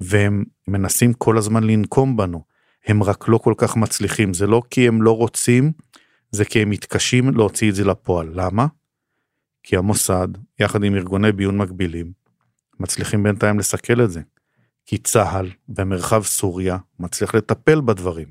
והם 0.00 0.44
מנסים 0.68 1.12
כל 1.12 1.38
הזמן 1.38 1.64
לנקום 1.64 2.16
בנו, 2.16 2.44
הם 2.86 3.02
רק 3.02 3.28
לא 3.28 3.38
כל 3.38 3.54
כך 3.56 3.76
מצליחים, 3.76 4.34
זה 4.34 4.46
לא 4.46 4.62
כי 4.70 4.88
הם 4.88 5.02
לא 5.02 5.16
רוצים, 5.16 5.72
זה 6.30 6.44
כי 6.44 6.62
הם 6.62 6.70
מתקשים 6.70 7.30
להוציא 7.34 7.70
את 7.70 7.74
זה 7.74 7.84
לפועל. 7.84 8.30
למה? 8.34 8.66
כי 9.62 9.76
המוסד, 9.76 10.28
יחד 10.60 10.84
עם 10.84 10.94
ארגוני 10.94 11.32
ביון 11.32 11.56
מקבילים, 11.56 12.12
מצליחים 12.80 13.22
בינתיים 13.22 13.58
לסכל 13.58 14.04
את 14.04 14.10
זה. 14.10 14.20
כי 14.86 14.98
צה"ל 14.98 15.50
במרחב 15.68 16.22
סוריה 16.22 16.78
מצליח 16.98 17.34
לטפל 17.34 17.80
בדברים. 17.80 18.28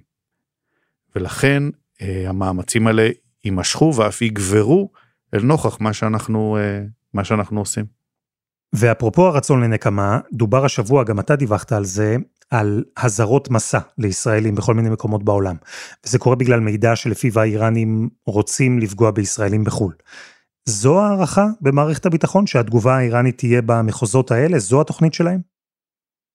ולכן 1.15 1.63
אה, 2.01 2.29
המאמצים 2.29 2.88
האלה 2.88 3.10
יימשכו 3.46 3.93
ואף 3.96 4.22
יגברו 4.22 4.91
אל 5.34 5.41
נוכח 5.41 5.82
מה 5.82 5.93
שאנחנו, 5.93 6.58
אה, 6.58 6.84
מה 7.13 7.24
שאנחנו 7.24 7.60
עושים. 7.60 7.86
ואפרופו 8.73 9.27
הרצון 9.27 9.63
לנקמה, 9.63 10.19
דובר 10.33 10.65
השבוע, 10.65 11.03
גם 11.03 11.19
אתה 11.19 11.35
דיווחת 11.35 11.71
על 11.71 11.85
זה, 11.85 12.15
על 12.49 12.83
הזרות 12.97 13.49
מסע 13.49 13.79
לישראלים 13.97 14.55
בכל 14.55 14.73
מיני 14.73 14.89
מקומות 14.89 15.23
בעולם. 15.23 15.55
וזה 16.05 16.19
קורה 16.19 16.35
בגלל 16.35 16.59
מידע 16.59 16.95
שלפיו 16.95 17.39
האיראנים 17.39 18.09
רוצים 18.25 18.79
לפגוע 18.79 19.11
בישראלים 19.11 19.63
בחו"ל. 19.63 19.93
זו 20.65 21.01
הערכה 21.01 21.45
במערכת 21.61 22.05
הביטחון, 22.05 22.47
שהתגובה 22.47 22.97
האיראנית 22.97 23.37
תהיה 23.37 23.61
במחוזות 23.61 24.31
האלה? 24.31 24.59
זו 24.59 24.81
התוכנית 24.81 25.13
שלהם? 25.13 25.41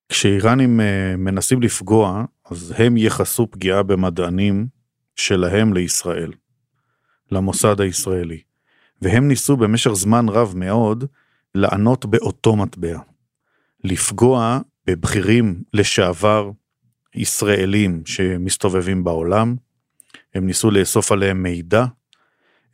כשאיראנים 0.08 0.80
אה, 0.80 1.14
מנסים 1.18 1.62
לפגוע, 1.62 2.24
אז 2.50 2.74
הם 2.76 2.96
ייחסו 2.96 3.50
פגיעה 3.50 3.82
במדענים 3.82 4.66
שלהם 5.16 5.72
לישראל, 5.72 6.32
למוסד 7.30 7.80
הישראלי. 7.80 8.40
והם 9.02 9.28
ניסו 9.28 9.56
במשך 9.56 9.90
זמן 9.92 10.28
רב 10.28 10.52
מאוד 10.56 11.04
לענות 11.54 12.06
באותו 12.06 12.56
מטבע. 12.56 12.98
לפגוע 13.84 14.58
בבכירים 14.86 15.62
לשעבר 15.74 16.50
ישראלים 17.14 18.02
שמסתובבים 18.06 19.04
בעולם, 19.04 19.56
הם 20.34 20.46
ניסו 20.46 20.70
לאסוף 20.70 21.12
עליהם 21.12 21.42
מידע, 21.42 21.84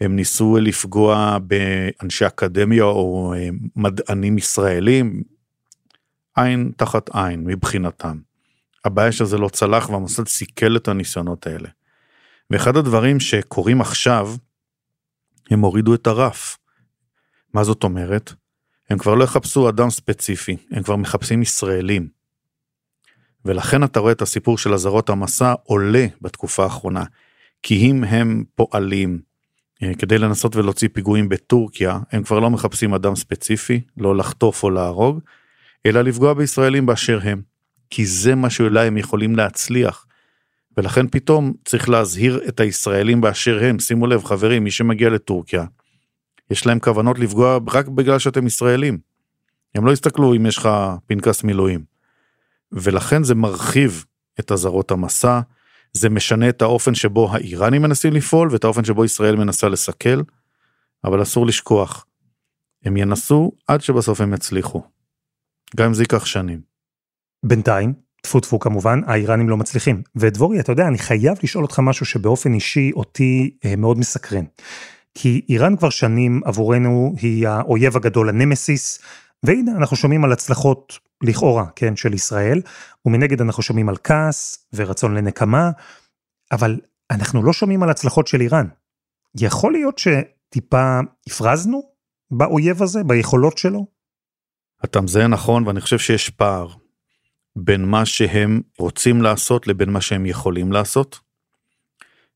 הם 0.01 0.17
ניסו 0.17 0.57
לפגוע 0.57 1.39
באנשי 1.39 2.27
אקדמיה 2.27 2.85
או 2.85 3.35
אה, 3.37 3.49
מדענים 3.77 4.39
ישראלים, 4.39 5.23
עין 6.37 6.73
תחת 6.77 7.11
עין 7.15 7.45
מבחינתם. 7.47 8.19
הבעיה 8.85 9.13
שזה 9.13 9.39
לא 9.39 9.49
צלח 9.49 9.91
והמוסד 9.91 10.29
סיכל 10.29 10.77
את 10.77 10.89
הניסיונות 10.89 11.47
האלה. 11.47 11.69
ואחד 12.51 12.77
הדברים 12.77 13.21
שקורים 13.21 13.81
עכשיו, 13.81 14.31
הם 15.51 15.61
הורידו 15.61 15.95
את 15.95 16.07
הרף. 16.07 16.59
מה 17.55 17.65
זאת 17.65 17.85
אומרת? 17.85 18.33
הם 18.91 18.99
כבר 18.99 19.15
לא 19.15 19.25
יחפשו 19.25 19.69
אדם 19.69 19.91
ספציפי, 19.91 20.57
הם 20.71 20.83
כבר 20.83 20.97
מחפשים 20.97 21.43
ישראלים. 21.43 22.09
ולכן 23.45 23.85
אתה 23.85 24.01
רואה 24.01 24.13
את 24.13 24.23
הסיפור 24.23 24.59
של 24.59 24.75
אזהרות 24.75 25.11
המסע 25.11 25.55
עולה 25.63 26.07
בתקופה 26.21 26.65
האחרונה. 26.65 27.05
כי 27.63 27.77
אם 27.77 28.05
הם 28.05 28.45
פועלים 28.55 29.21
אה, 29.83 29.95
כדי 29.95 30.19
לנסות 30.19 30.57
ולהוציא 30.57 30.89
פיגועים 30.93 31.29
בטורקיה, 31.29 31.99
הם 32.13 32.23
כבר 32.23 32.41
לא 32.41 32.51
מחפשים 32.51 32.95
אדם 32.95 33.17
ספציפי, 33.17 33.81
לא 33.97 34.17
לחטוף 34.17 34.63
או 34.63 34.71
להרוג, 34.71 35.21
אלא 35.87 36.03
לפגוע 36.03 36.35
בישראלים 36.35 36.87
באשר 36.87 37.21
הם. 37.23 37.43
כי 37.91 38.07
זה 38.07 38.35
מה 38.35 38.51
שאולי 38.51 38.87
הם 38.87 38.97
יכולים 38.97 39.37
להצליח. 39.37 40.07
ולכן 40.77 41.09
פתאום 41.09 41.53
צריך 41.65 41.89
להזהיר 41.89 42.41
את 42.49 42.61
הישראלים 42.61 43.21
באשר 43.21 43.65
הם. 43.65 43.79
שימו 43.79 44.07
לב 44.07 44.25
חברים, 44.25 44.65
מי 44.65 44.71
שמגיע 44.71 45.11
לטורקיה, 45.11 45.65
יש 46.51 46.67
להם 46.67 46.79
כוונות 46.79 47.19
לפגוע 47.19 47.59
רק 47.73 47.89
בגלל 47.89 48.19
שאתם 48.19 48.47
ישראלים. 48.47 48.99
הם 49.75 49.87
לא 49.87 49.93
יסתכלו 49.93 50.35
אם 50.37 50.47
יש 50.47 50.59
לך 50.59 50.69
פנקס 51.07 51.45
מילואים. 51.45 51.85
ולכן 52.73 53.25
זה 53.25 53.35
מרחיב 53.35 54.05
את 54.41 54.53
אזהרות 54.53 54.91
המסע, 54.91 55.41
זה 55.93 56.09
משנה 56.09 56.49
את 56.49 56.63
האופן 56.63 56.95
שבו 56.95 57.33
האיראנים 57.33 57.83
מנסים 57.83 58.13
לפעול 58.13 58.49
ואת 58.53 58.65
האופן 58.65 58.85
שבו 58.85 59.05
ישראל 59.05 59.37
מנסה 59.37 59.69
לסכל, 59.69 60.23
אבל 61.05 61.23
אסור 61.23 61.47
לשכוח. 61.47 62.07
הם 62.85 62.97
ינסו 62.97 63.53
עד 63.67 63.81
שבסוף 63.81 64.21
הם 64.21 64.35
יצליחו. 64.35 64.83
גם 65.77 65.87
אם 65.87 65.95
זה 65.95 66.03
ייקח 66.03 66.25
שנים. 66.25 66.61
בינתיים, 67.43 67.95
טפו 68.23 68.41
טפו 68.41 68.59
כמובן, 68.59 69.01
האיראנים 69.07 69.49
לא 69.49 69.57
מצליחים. 69.57 70.03
ודבורי, 70.17 70.61
אתה 70.61 70.73
יודע, 70.73 70.89
אני 70.89 70.99
חייב 70.99 71.37
לשאול 71.43 71.65
אותך 71.65 71.79
משהו 71.79 72.07
שבאופן 72.07 72.55
אישי 72.55 72.91
אותי 72.95 73.57
אה, 73.65 73.77
מאוד 73.77 73.99
מסקרן. 73.99 74.45
כי 75.15 75.41
איראן 75.49 75.77
כבר 75.77 75.91
שנים 75.91 76.41
עבורנו 76.45 77.15
היא 77.21 77.49
האויב 77.49 77.97
הגדול, 77.97 78.29
הנמסיס, 78.29 78.99
והנה 79.43 79.73
אנחנו 79.77 79.97
שומעים 79.97 80.25
על 80.25 80.33
הצלחות 80.33 80.99
לכאורה, 81.23 81.67
כן, 81.77 81.97
של 81.97 82.15
ישראל, 82.15 82.63
ומנגד 83.07 83.41
אנחנו 83.41 83.63
שומעים 83.63 83.89
על 83.89 83.97
כעס 84.05 84.67
ורצון 84.73 85.15
לנקמה, 85.15 85.71
אבל 86.53 86.81
אנחנו 87.11 87.43
לא 87.43 87.53
שומעים 87.53 87.83
על 87.83 87.91
הצלחות 87.91 88.27
של 88.27 88.41
איראן. 88.41 88.67
יכול 89.41 89.73
להיות 89.73 89.99
שטיפה 89.99 91.01
הפרזנו 91.27 91.83
באויב 92.31 92.83
הזה, 92.83 93.05
ביכולות 93.05 93.59
שלו? 93.59 93.87
אתה 94.85 95.01
מזהה 95.01 95.27
נכון, 95.27 95.67
ואני 95.67 95.81
חושב 95.81 95.99
שיש 95.99 96.31
פער 96.31 96.69
בין 97.57 97.85
מה 97.85 98.07
שהם 98.07 98.61
רוצים 98.79 99.23
לעשות 99.23 99.67
לבין 99.67 99.91
מה 99.91 100.01
שהם 100.01 100.27
יכולים 100.27 100.73
לעשות. 100.73 101.21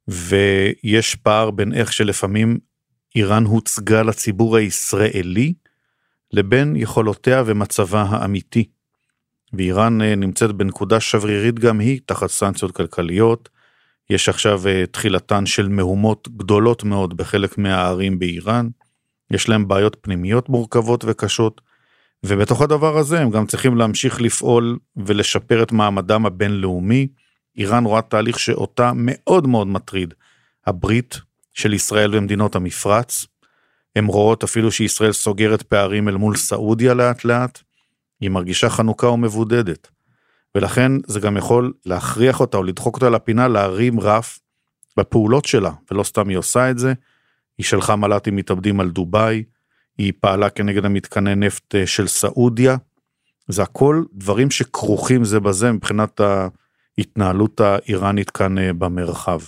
ויש 0.08 1.14
פער 1.14 1.50
בין 1.50 1.75
איך 1.75 1.92
שלפעמים 1.92 2.58
איראן 3.17 3.45
הוצגה 3.45 4.03
לציבור 4.03 4.57
הישראלי 4.57 5.55
לבין 6.33 6.77
יכולותיה 6.77 7.43
ומצבה 7.47 8.03
האמיתי. 8.03 8.65
ואיראן 9.53 10.03
אה, 10.03 10.15
נמצאת 10.15 10.53
בנקודה 10.53 11.00
שברירית 11.00 11.59
גם 11.59 11.81
היא 11.81 12.00
תחת 12.07 12.31
סנקציות 12.31 12.77
כלכליות. 12.77 13.49
יש 14.11 14.29
עכשיו 14.29 14.67
אה, 14.67 14.87
תחילתן 14.87 15.47
של 15.47 15.69
מהומות 15.69 16.29
גדולות 16.37 16.85
מאוד 16.85 17.17
בחלק 17.17 17.59
מהערים 17.59 18.19
באיראן. 18.19 18.69
יש 19.31 19.49
להם 19.49 19.69
בעיות 19.69 19.97
פנימיות 20.00 20.49
מורכבות 20.49 21.05
וקשות. 21.07 21.61
ובתוך 22.25 22.62
הדבר 22.62 22.99
הזה 22.99 23.21
הם 23.21 23.31
גם 23.31 23.47
צריכים 23.47 23.77
להמשיך 23.77 24.21
לפעול 24.21 24.79
ולשפר 24.97 25.62
את 25.62 25.73
מעמדם 25.73 26.27
הבינלאומי. 26.27 27.09
איראן 27.57 27.85
רואה 27.85 28.03
תהליך 28.03 28.38
שאותה 28.38 28.93
מאוד 28.95 29.47
מאוד 29.47 29.67
מטריד. 29.67 30.15
הברית 30.67 31.21
של 31.59 31.75
ישראל 31.75 32.17
ומדינות 32.17 32.57
המפרץ. 32.57 33.27
הן 33.97 34.05
רואות 34.05 34.45
אפילו 34.45 34.73
שישראל 34.73 35.12
סוגרת 35.12 35.62
פערים 35.62 36.09
אל 36.09 36.17
מול 36.17 36.37
סעודיה 36.37 36.95
לאט 36.95 37.25
לאט, 37.25 37.62
היא 38.21 38.31
מרגישה 38.31 38.71
חנוכה 38.71 39.07
ומבודדת. 39.07 39.88
ולכן 40.55 40.93
זה 41.07 41.21
גם 41.21 41.37
יכול 41.37 41.73
להכריח 41.87 42.41
אותה 42.41 42.57
או 42.57 42.62
לדחוק 42.62 42.95
אותה 42.95 43.11
לפינה 43.11 43.49
להרים 43.49 44.00
רף 44.00 44.38
בפעולות 44.97 45.45
שלה, 45.45 45.71
ולא 45.91 46.03
סתם 46.03 46.29
היא 46.29 46.38
עושה 46.38 46.71
את 46.71 46.79
זה. 46.79 46.93
היא 47.59 47.67
שלחה 47.67 47.97
מל"טים 47.97 48.37
מתאבדים 48.37 48.81
על 48.81 48.91
דובאי, 48.91 49.45
היא 49.99 50.12
פעלה 50.21 50.50
כנגד 50.50 50.85
המתקני 50.85 51.35
נפט 51.35 51.75
אה, 51.75 51.87
של 51.87 52.07
סעודיה. 52.07 52.77
זה 53.49 53.62
הכל 53.62 54.03
דברים 54.12 54.50
שכרוכים 54.50 55.25
זה 55.25 55.41
בזה 55.41 55.73
מבחינת 55.73 56.21
ההתנהלות 56.99 57.61
האיראנית 57.61 58.31
כאן 58.31 58.59
אה, 58.59 58.73
במרחב. 58.73 59.41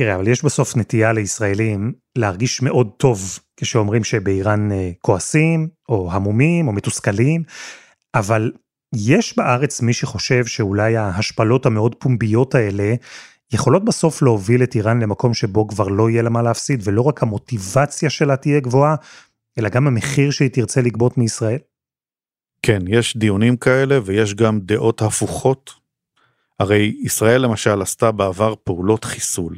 תראה, 0.00 0.14
אבל 0.14 0.28
יש 0.28 0.44
בסוף 0.44 0.76
נטייה 0.76 1.12
לישראלים 1.12 1.92
להרגיש 2.18 2.62
מאוד 2.62 2.90
טוב 2.96 3.38
כשאומרים 3.56 4.04
שבאיראן 4.04 4.72
אה, 4.72 4.90
כועסים, 5.00 5.68
או 5.88 6.12
המומים, 6.12 6.68
או 6.68 6.72
מתוסכלים, 6.72 7.42
אבל 8.14 8.52
יש 8.94 9.36
בארץ 9.36 9.82
מי 9.82 9.92
שחושב 9.92 10.46
שאולי 10.46 10.96
ההשפלות 10.96 11.66
המאוד 11.66 11.94
פומביות 11.94 12.54
האלה 12.54 12.94
יכולות 13.52 13.84
בסוף 13.84 14.22
להוביל 14.22 14.62
את 14.62 14.74
איראן 14.74 15.02
למקום 15.02 15.34
שבו 15.34 15.68
כבר 15.68 15.88
לא 15.88 16.10
יהיה 16.10 16.22
לה 16.22 16.30
מה 16.30 16.42
להפסיד, 16.42 16.80
ולא 16.84 17.02
רק 17.02 17.22
המוטיבציה 17.22 18.10
שלה 18.10 18.36
תהיה 18.36 18.60
גבוהה, 18.60 18.94
אלא 19.58 19.68
גם 19.68 19.86
המחיר 19.86 20.30
שהיא 20.30 20.50
תרצה 20.50 20.80
לגבות 20.80 21.18
מישראל? 21.18 21.58
כן, 22.62 22.82
יש 22.88 23.16
דיונים 23.16 23.56
כאלה 23.56 23.98
ויש 24.04 24.34
גם 24.34 24.60
דעות 24.60 25.02
הפוכות. 25.02 25.70
הרי 26.60 26.96
ישראל 27.02 27.40
למשל 27.40 27.82
עשתה 27.82 28.12
בעבר 28.12 28.54
פעולות 28.64 29.04
חיסול 29.04 29.56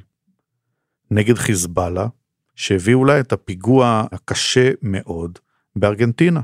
נגד 1.14 1.38
חיזבאללה, 1.38 2.07
שהביאו 2.54 3.04
לה 3.04 3.21
את 3.21 3.33
הפיגוע 3.33 4.04
הקשה 4.12 4.71
מאוד 4.83 5.38
בארגנטינה. 5.76 6.40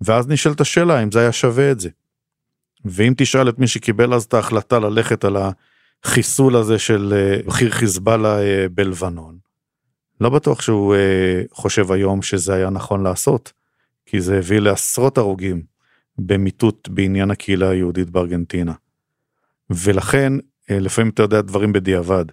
ואז 0.00 0.28
נשאלת 0.28 0.60
השאלה 0.60 1.02
אם 1.02 1.12
זה 1.12 1.20
היה 1.20 1.32
שווה 1.32 1.70
את 1.70 1.80
זה. 1.80 1.88
ואם 2.84 3.14
תשאל 3.16 3.48
את 3.48 3.58
מי 3.58 3.66
שקיבל 3.66 4.14
אז 4.14 4.24
את 4.24 4.34
ההחלטה 4.34 4.78
ללכת 4.78 5.24
על 5.24 5.36
החיסול 6.04 6.56
הזה 6.56 6.78
של 6.78 7.14
אה, 7.16 7.42
בכיר 7.46 7.70
חיזבאללה 7.70 8.38
אה, 8.38 8.66
בלבנון, 8.74 9.38
לא 10.20 10.30
בטוח 10.30 10.62
שהוא 10.62 10.94
אה, 10.94 11.42
חושב 11.52 11.92
היום 11.92 12.22
שזה 12.22 12.54
היה 12.54 12.70
נכון 12.70 13.02
לעשות, 13.02 13.52
כי 14.06 14.20
זה 14.20 14.38
הביא 14.38 14.58
לעשרות 14.58 15.18
הרוגים 15.18 15.62
במיטוט 16.18 16.88
בעניין 16.88 17.30
הקהילה 17.30 17.68
היהודית 17.68 18.10
בארגנטינה. 18.10 18.72
ולכן 19.70 20.32
לפעמים 20.70 21.10
אתה 21.10 21.22
יודע 21.22 21.40
דברים 21.40 21.72
בדיעבד, 21.72 22.24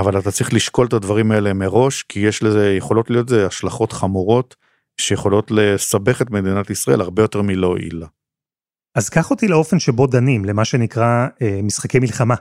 אבל 0.00 0.18
אתה 0.18 0.30
צריך 0.30 0.54
לשקול 0.54 0.86
את 0.86 0.92
הדברים 0.92 1.30
האלה 1.32 1.52
מראש, 1.52 2.02
כי 2.02 2.20
יש 2.20 2.42
לזה, 2.42 2.74
יכולות 2.74 3.10
להיות 3.10 3.30
לזה 3.30 3.46
השלכות 3.46 3.92
חמורות 3.92 4.56
שיכולות 5.00 5.50
לסבך 5.50 6.22
את 6.22 6.30
מדינת 6.30 6.70
ישראל 6.70 7.00
הרבה 7.00 7.22
יותר 7.22 7.42
מלא 7.42 7.66
הועיל 7.66 7.96
לה. 7.96 8.06
אז 8.94 9.08
קח 9.08 9.30
אותי 9.30 9.48
לאופן 9.48 9.78
שבו 9.78 10.06
דנים, 10.06 10.44
למה 10.44 10.64
שנקרא 10.64 11.26
אה, 11.42 11.60
משחקי 11.62 11.98
מלחמה. 11.98 12.34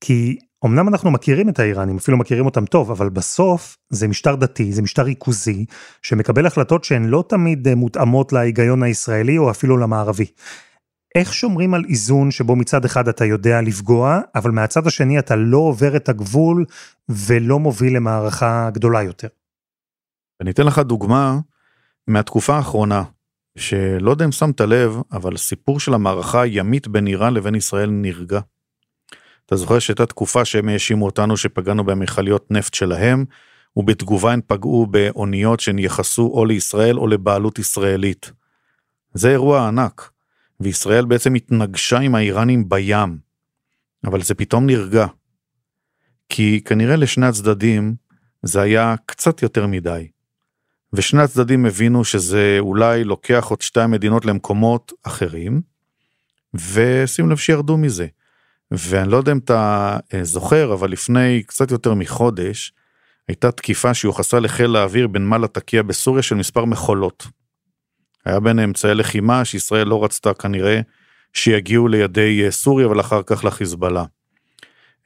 כי 0.00 0.38
אמנם 0.64 0.88
אנחנו 0.88 1.10
מכירים 1.10 1.48
את 1.48 1.58
האיראנים, 1.58 1.96
אפילו 1.96 2.16
מכירים 2.16 2.46
אותם 2.46 2.64
טוב, 2.66 2.90
אבל 2.90 3.08
בסוף 3.08 3.76
זה 3.90 4.08
משטר 4.08 4.34
דתי, 4.34 4.72
זה 4.72 4.82
משטר 4.82 5.02
ריכוזי, 5.02 5.64
שמקבל 6.02 6.46
החלטות 6.46 6.84
שהן 6.84 7.04
לא 7.04 7.24
תמיד 7.28 7.68
אה, 7.68 7.74
מותאמות 7.74 8.32
להיגיון 8.32 8.82
הישראלי 8.82 9.38
או 9.38 9.50
אפילו 9.50 9.76
למערבי. 9.76 10.26
איך 11.14 11.34
שומרים 11.34 11.74
על 11.74 11.84
איזון 11.88 12.30
שבו 12.30 12.56
מצד 12.56 12.84
אחד 12.84 13.08
אתה 13.08 13.24
יודע 13.24 13.60
לפגוע, 13.60 14.20
אבל 14.34 14.50
מהצד 14.50 14.86
השני 14.86 15.18
אתה 15.18 15.36
לא 15.36 15.58
עובר 15.58 15.96
את 15.96 16.08
הגבול 16.08 16.64
ולא 17.08 17.58
מוביל 17.58 17.96
למערכה 17.96 18.70
גדולה 18.72 19.02
יותר? 19.02 19.28
אני 20.40 20.50
אתן 20.50 20.66
לך 20.66 20.78
דוגמה 20.78 21.38
מהתקופה 22.06 22.56
האחרונה, 22.56 23.02
שלא 23.58 24.10
יודע 24.10 24.24
אם 24.24 24.32
שמת 24.32 24.60
לב, 24.60 24.96
אבל 25.12 25.36
סיפור 25.36 25.80
של 25.80 25.94
המערכה 25.94 26.42
הימית 26.42 26.88
בין 26.88 27.06
איראן 27.06 27.34
לבין 27.34 27.54
ישראל 27.54 27.90
נרגע. 27.90 28.40
אתה 29.46 29.56
זוכר 29.56 29.78
שהייתה 29.78 30.06
תקופה 30.06 30.44
שהם 30.44 30.68
האשימו 30.68 31.06
אותנו 31.06 31.36
שפגענו 31.36 31.84
במכליות 31.84 32.50
נפט 32.50 32.74
שלהם, 32.74 33.24
ובתגובה 33.76 34.32
הם 34.32 34.40
פגעו 34.46 34.86
באוניות 34.86 35.60
שנייחסו 35.60 36.30
או 36.34 36.44
לישראל 36.44 36.98
או 36.98 37.06
לבעלות 37.06 37.58
ישראלית. 37.58 38.32
זה 39.14 39.30
אירוע 39.30 39.68
ענק, 39.68 40.10
וישראל 40.60 41.04
בעצם 41.04 41.34
התנגשה 41.34 41.98
עם 41.98 42.14
האיראנים 42.14 42.68
בים, 42.68 43.18
אבל 44.04 44.22
זה 44.22 44.34
פתאום 44.34 44.66
נרגע. 44.66 45.06
כי 46.28 46.60
כנראה 46.64 46.96
לשני 46.96 47.26
הצדדים 47.26 47.94
זה 48.42 48.60
היה 48.60 48.94
קצת 49.06 49.42
יותר 49.42 49.66
מדי. 49.66 50.08
ושני 50.92 51.22
הצדדים 51.22 51.66
הבינו 51.66 52.04
שזה 52.04 52.56
אולי 52.58 53.04
לוקח 53.04 53.46
עוד 53.50 53.60
שתי 53.60 53.80
המדינות 53.80 54.24
למקומות 54.24 54.92
אחרים, 55.02 55.60
ושים 56.54 57.30
לב 57.30 57.36
שירדו 57.36 57.76
מזה. 57.76 58.06
ואני 58.70 59.10
לא 59.10 59.16
יודע 59.16 59.32
אם 59.32 59.38
אתה 59.38 59.96
אה, 60.14 60.24
זוכר, 60.24 60.74
אבל 60.74 60.90
לפני 60.90 61.42
קצת 61.46 61.70
יותר 61.70 61.94
מחודש, 61.94 62.72
הייתה 63.28 63.50
תקיפה 63.50 63.94
שיוחסה 63.94 64.40
לחיל 64.40 64.76
האוויר 64.76 65.06
בנמל 65.06 65.44
התקיע 65.44 65.82
בסוריה 65.82 66.22
של 66.22 66.34
מספר 66.34 66.64
מכולות. 66.64 67.26
היה 68.24 68.40
בין 68.40 68.58
אמצעי 68.58 68.94
לחימה 68.94 69.44
שישראל 69.44 69.86
לא 69.88 70.04
רצתה 70.04 70.34
כנראה 70.34 70.80
שיגיעו 71.32 71.88
לידי 71.88 72.44
אה, 72.44 72.50
סוריה 72.50 72.88
ולאחר 72.88 73.22
כך 73.26 73.44
לחיזבאללה. 73.44 74.04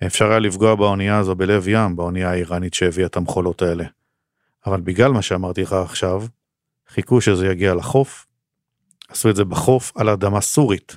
אפשר 0.07 0.31
היה 0.31 0.39
לפגוע 0.39 0.75
באונייה 0.75 1.19
הזו 1.19 1.35
בלב 1.35 1.69
ים, 1.69 1.97
באונייה 1.97 2.31
האיראנית 2.31 2.75
שהביאה 2.75 3.07
את 3.07 3.17
המכולות 3.17 3.63
האלה. 3.63 3.85
אבל 4.67 4.81
בגלל 4.81 5.13
מה 5.13 5.23
שאמרתי 5.23 5.63
לך 5.63 5.73
עכשיו, 5.73 6.23
חיכו 6.89 7.21
שזה 7.21 7.47
יגיע 7.47 7.75
לחוף, 7.75 8.27
עשו 9.09 9.31
את 9.31 9.37
זה 9.37 9.45
בחוף 9.45 9.93
על 9.97 10.09
אדמה 10.09 10.41
סורית, 10.41 10.97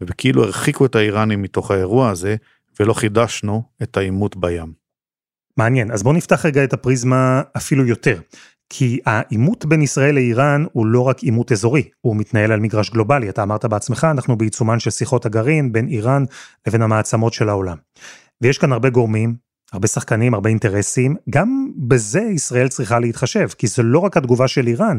וכאילו 0.00 0.44
הרחיקו 0.44 0.86
את 0.86 0.94
האיראנים 0.94 1.42
מתוך 1.42 1.70
האירוע 1.70 2.10
הזה, 2.10 2.36
ולא 2.80 2.92
חידשנו 2.92 3.62
את 3.82 3.96
העימות 3.96 4.36
בים. 4.36 4.72
מעניין, 5.56 5.90
אז 5.90 6.02
בואו 6.02 6.14
נפתח 6.14 6.46
רגע 6.46 6.64
את 6.64 6.72
הפריזמה 6.72 7.42
אפילו 7.56 7.86
יותר. 7.86 8.20
כי 8.68 8.98
העימות 9.06 9.64
בין 9.66 9.82
ישראל 9.82 10.14
לאיראן 10.14 10.64
הוא 10.72 10.86
לא 10.86 11.00
רק 11.00 11.22
עימות 11.22 11.52
אזורי, 11.52 11.88
הוא 12.00 12.16
מתנהל 12.16 12.52
על 12.52 12.60
מגרש 12.60 12.90
גלובלי. 12.90 13.28
אתה 13.28 13.42
אמרת 13.42 13.64
בעצמך, 13.64 14.06
אנחנו 14.10 14.36
בעיצומן 14.36 14.78
של 14.78 14.90
שיחות 14.90 15.26
הגרעין 15.26 15.72
בין 15.72 15.88
איראן 15.88 16.24
לבין 16.66 16.82
המעצמות 16.82 17.32
של 17.32 17.48
העולם. 17.48 17.76
ויש 18.40 18.58
כאן 18.58 18.72
הרבה 18.72 18.90
גורמים, 18.90 19.34
הרבה 19.72 19.88
שחקנים, 19.88 20.34
הרבה 20.34 20.50
אינטרסים, 20.50 21.16
גם 21.30 21.68
בזה 21.76 22.20
ישראל 22.20 22.68
צריכה 22.68 22.98
להתחשב, 22.98 23.48
כי 23.48 23.66
זה 23.66 23.82
לא 23.82 23.98
רק 23.98 24.16
התגובה 24.16 24.48
של 24.48 24.66
איראן, 24.66 24.98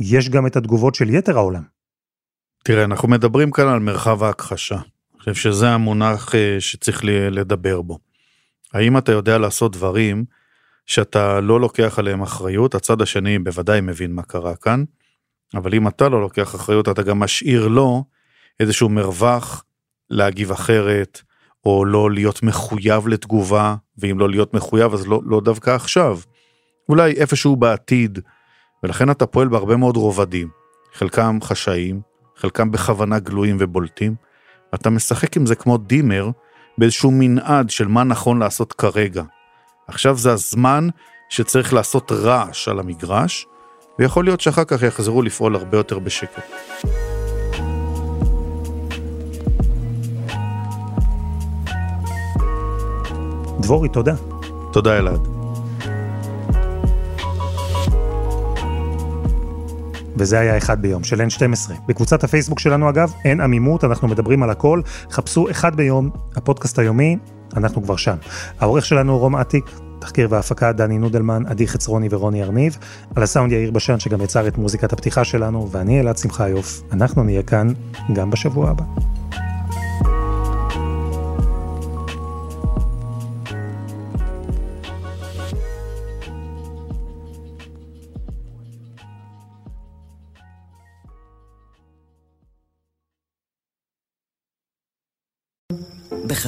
יש 0.00 0.28
גם 0.28 0.46
את 0.46 0.56
התגובות 0.56 0.94
של 0.94 1.14
יתר 1.14 1.36
העולם. 1.36 1.62
תראה, 2.64 2.84
אנחנו 2.84 3.08
מדברים 3.08 3.50
כאן 3.50 3.68
על 3.68 3.78
מרחב 3.78 4.22
ההכחשה. 4.22 4.74
אני 4.74 5.18
חושב 5.18 5.34
שזה 5.34 5.70
המונח 5.70 6.34
אה, 6.34 6.56
שצריך 6.60 7.00
לדבר 7.04 7.82
בו. 7.82 7.98
האם 8.72 8.98
אתה 8.98 9.12
יודע 9.12 9.38
לעשות 9.38 9.72
דברים 9.72 10.24
שאתה 10.90 11.40
לא 11.40 11.60
לוקח 11.60 11.98
עליהם 11.98 12.22
אחריות, 12.22 12.74
הצד 12.74 13.02
השני 13.02 13.38
בוודאי 13.38 13.80
מבין 13.80 14.12
מה 14.12 14.22
קרה 14.22 14.56
כאן, 14.56 14.84
אבל 15.54 15.74
אם 15.74 15.88
אתה 15.88 16.08
לא 16.08 16.20
לוקח 16.20 16.54
אחריות, 16.54 16.88
אתה 16.88 17.02
גם 17.02 17.18
משאיר 17.18 17.68
לו 17.68 18.04
איזשהו 18.60 18.88
מרווח 18.88 19.64
להגיב 20.10 20.50
אחרת, 20.50 21.22
או 21.64 21.84
לא 21.84 22.10
להיות 22.10 22.42
מחויב 22.42 23.08
לתגובה, 23.08 23.74
ואם 23.98 24.18
לא 24.18 24.30
להיות 24.30 24.54
מחויב 24.54 24.94
אז 24.94 25.06
לא, 25.06 25.20
לא 25.24 25.40
דווקא 25.40 25.70
עכשיו. 25.70 26.18
אולי 26.88 27.12
איפשהו 27.12 27.56
בעתיד, 27.56 28.18
ולכן 28.82 29.10
אתה 29.10 29.26
פועל 29.26 29.48
בהרבה 29.48 29.76
מאוד 29.76 29.96
רובדים, 29.96 30.48
חלקם 30.92 31.38
חשאיים, 31.42 32.00
חלקם 32.36 32.70
בכוונה 32.70 33.18
גלויים 33.18 33.56
ובולטים, 33.60 34.14
אתה 34.74 34.90
משחק 34.90 35.36
עם 35.36 35.46
זה 35.46 35.54
כמו 35.54 35.78
דימר, 35.78 36.30
באיזשהו 36.78 37.10
מנעד 37.10 37.70
של 37.70 37.88
מה 37.88 38.04
נכון 38.04 38.38
לעשות 38.38 38.72
כרגע. 38.72 39.22
עכשיו 39.90 40.16
זה 40.16 40.32
הזמן 40.32 40.88
שצריך 41.28 41.72
לעשות 41.74 42.12
רעש 42.12 42.68
על 42.68 42.80
המגרש, 42.80 43.46
ויכול 43.98 44.24
להיות 44.24 44.40
שאחר 44.40 44.64
כך 44.64 44.82
יחזרו 44.82 45.22
לפעול 45.22 45.56
הרבה 45.56 45.76
יותר 45.76 45.98
בשקט. 45.98 46.42
דבורי, 53.60 53.88
תודה. 53.88 54.14
תודה 54.72 54.98
אלעד. 54.98 55.20
וזה 60.16 60.38
היה 60.38 60.56
אחד 60.56 60.82
ביום 60.82 61.04
של 61.04 61.20
N12. 61.20 61.72
בקבוצת 61.86 62.24
הפייסבוק 62.24 62.58
שלנו 62.58 62.90
אגב, 62.90 63.12
אין 63.24 63.40
עמימות, 63.40 63.84
אנחנו 63.84 64.08
מדברים 64.08 64.42
על 64.42 64.50
הכל. 64.50 64.80
חפשו 65.10 65.50
אחד 65.50 65.76
ביום, 65.76 66.10
הפודקאסט 66.36 66.78
היומי, 66.78 67.16
אנחנו 67.56 67.82
כבר 67.82 67.96
שם. 67.96 68.16
העורך 68.60 68.84
שלנו 68.84 69.18
רום 69.18 69.36
אטיק, 69.36 69.70
תחקיר 69.98 70.28
והפקה 70.30 70.72
דני 70.72 70.98
נודלמן, 70.98 71.42
עדי 71.46 71.68
חצרוני 71.68 72.08
ורוני 72.10 72.42
ארניב, 72.42 72.78
על 73.16 73.22
הסאונד 73.22 73.52
יאיר 73.52 73.70
בשן 73.70 74.00
שגם 74.00 74.20
יצר 74.20 74.48
את 74.48 74.58
מוזיקת 74.58 74.92
הפתיחה 74.92 75.24
שלנו, 75.24 75.68
ואני 75.70 76.00
אלעד 76.00 76.18
שמחיוף, 76.18 76.82
אנחנו 76.92 77.24
נהיה 77.24 77.42
כאן 77.42 77.68
גם 78.12 78.30
בשבוע 78.30 78.70
הבא. 78.70 78.84